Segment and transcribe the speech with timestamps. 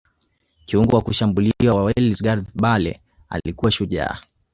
[0.65, 4.19] kiungo wa kushambulia wa Wales gareth bale alikuwa shujaa